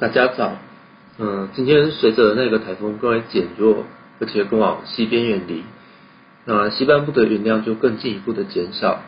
[0.00, 0.56] 大家早，
[1.18, 3.84] 嗯，今天随着那个台风更为减弱，
[4.18, 5.62] 而且更往西边远离，
[6.46, 9.02] 那西半部的云量就更进一步的减少，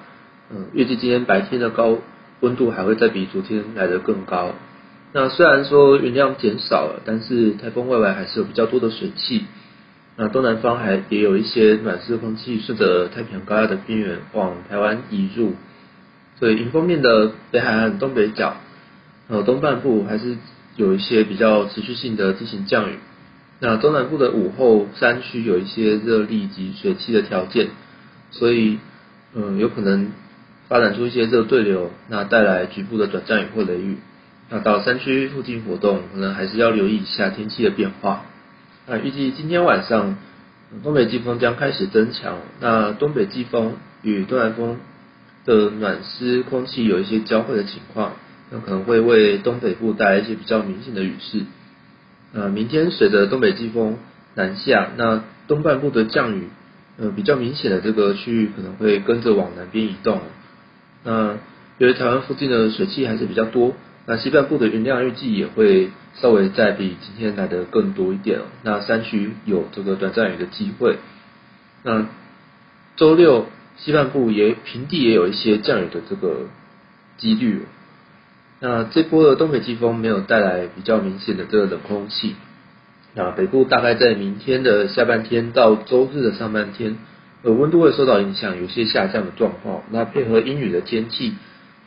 [0.50, 1.96] 嗯，预计今天白天的高
[2.40, 4.50] 温度还会再比昨天来得更高。
[5.14, 9.46] 那虽然说云量减少了，但是台风外围还是有比较多的水汽，
[10.16, 15.54] 那东南方还也有一些暖湿空气顺着太平洋高压的边缘往台湾移入，
[16.38, 18.56] 所以迎风面的北海岸东北角，
[19.28, 20.36] 呃，东半部还是。
[20.76, 22.98] 有一些比较持续性的地形降雨，
[23.60, 27.68] 那中南部的午后山区有一些热力及水汽的条件，
[28.30, 28.78] 所以
[29.34, 30.12] 嗯有可能
[30.68, 33.98] 发展出一些热对流，那带来局部的短暂雨或雷雨。
[34.48, 38.24] 那到山区附近活动，可能还是要留意一下天气的变化。
[38.86, 40.16] 那预计今天晚上
[40.82, 44.78] 东北季风将开始增强，那东北季风与东南风
[45.44, 48.14] 的暖湿空气有一些交汇的情况。
[48.52, 51.40] 那可能会为东北部带来一些比较明显的雨势。
[52.34, 53.96] 呃，明天随着东北季风
[54.34, 56.48] 南下，那东半部的降雨，
[56.98, 60.20] 呃，比较明显的这个区域可能会跟着往南边移动。
[61.04, 61.38] 那
[61.78, 63.74] 由于台湾附近的水汽还是比较多，
[64.06, 68.40] 那西半部的云量预计也会稍微再比今天来的更多一点。
[68.62, 70.98] 那山区有这个短暂雨的机会。
[71.82, 72.06] 那
[72.96, 73.46] 周六
[73.78, 76.48] 西半部也平地也有一些降雨的这个
[77.16, 77.62] 几率。
[78.64, 82.36] 那这波的东北季风没有带来比较明显的这个冷空气，
[83.12, 86.96] 那北部大概在明天的下半天到周日的上半天，
[87.42, 89.82] 呃，温度会受到影响，有些下降的状况。
[89.90, 91.34] 那配合阴雨的天气，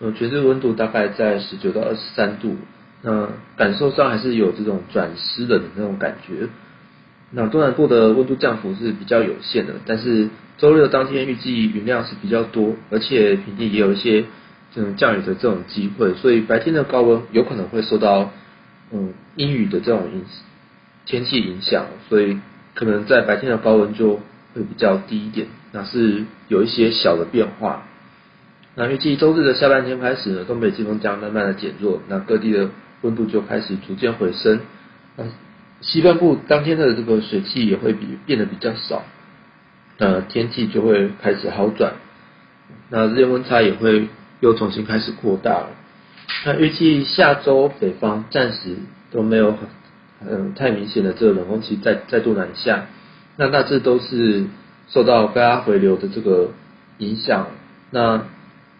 [0.02, 2.58] 呃，全日温度大概在十九到二十三度，
[3.02, 6.50] 那感受上还是有这种转湿冷的那种感觉。
[7.32, 14.26] 那东南部的温度降幅是比较有限的，但是周六当天预计云量是比较多，而且平地也有一些。
[14.78, 18.34] 嗯，降雨的这种机会，所以白天的高温有可能会受到
[18.92, 20.26] 嗯阴雨的这种影
[21.06, 22.40] 天气影响，所以
[22.74, 24.20] 可能在白天的高温就
[24.54, 27.84] 会比较低一点，那是有一些小的变化。
[28.76, 32.70] 那预计周日的下半天开始呢，东北季风将慢慢的减弱，那各地的
[33.02, 34.60] 温度就开始逐渐回升。
[35.16, 35.24] 那
[35.80, 39.04] 西半部当天的这个水汽也会比变得比较少，
[39.98, 41.94] 那天气就会开始好转，
[42.90, 44.10] 那日夜温差也会。
[44.46, 45.70] 又重新开始扩大了。
[46.46, 48.76] 那预计下周北方暂时
[49.12, 49.60] 都没有很
[50.30, 52.86] 嗯太明显的这个冷空气再再度南下，
[53.38, 54.46] 那大致都是
[54.90, 56.52] 受到高压回流的这个
[57.00, 57.48] 影响。
[57.90, 58.26] 那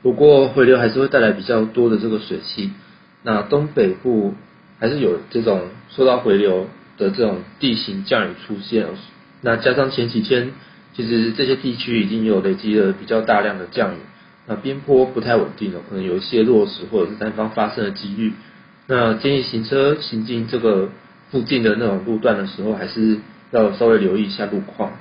[0.04, 2.72] 不过回流还是会带来比较多的这个水汽。
[3.24, 4.36] 那东北部
[4.80, 6.68] 还是有这种受到回流
[7.00, 8.86] 的这种地形降雨出现。
[9.42, 10.52] 那加上前几天
[10.94, 13.98] 其实这些地区已经有累积了比较大量的降雨。
[14.48, 18.34] 那边坡不太稳定哦，可能有一些落石或者是单方发生的几率。
[18.88, 20.90] 那建议行车行进这个
[21.32, 23.18] 附近的那种路段的时候，还是
[23.52, 24.92] 要稍微留意一下路况。